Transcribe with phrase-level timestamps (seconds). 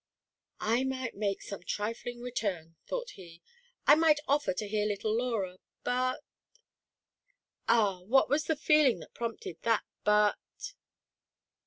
[0.59, 3.43] I might make some trifling return," thought he,"
[3.85, 6.21] I might offer to hear little Laura, but
[7.69, 10.73] —"Ah, what was the feeling that prompted that but?